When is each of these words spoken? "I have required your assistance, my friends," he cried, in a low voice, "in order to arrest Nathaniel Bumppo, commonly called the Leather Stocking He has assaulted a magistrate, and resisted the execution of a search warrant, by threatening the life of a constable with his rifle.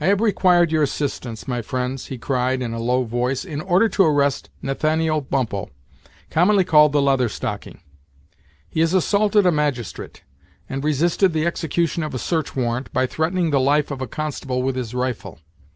"I 0.00 0.06
have 0.06 0.20
required 0.20 0.70
your 0.70 0.84
assistance, 0.84 1.48
my 1.48 1.60
friends," 1.60 2.06
he 2.06 2.18
cried, 2.18 2.62
in 2.62 2.72
a 2.72 2.78
low 2.78 3.02
voice, 3.02 3.44
"in 3.44 3.60
order 3.60 3.88
to 3.88 4.04
arrest 4.04 4.48
Nathaniel 4.62 5.20
Bumppo, 5.20 5.70
commonly 6.30 6.62
called 6.62 6.92
the 6.92 7.02
Leather 7.02 7.28
Stocking 7.28 7.80
He 8.68 8.78
has 8.78 8.94
assaulted 8.94 9.46
a 9.46 9.50
magistrate, 9.50 10.22
and 10.68 10.84
resisted 10.84 11.32
the 11.32 11.46
execution 11.46 12.04
of 12.04 12.14
a 12.14 12.16
search 12.20 12.54
warrant, 12.54 12.92
by 12.92 13.06
threatening 13.08 13.50
the 13.50 13.58
life 13.58 13.90
of 13.90 14.00
a 14.00 14.06
constable 14.06 14.62
with 14.62 14.76
his 14.76 14.94
rifle. 14.94 15.40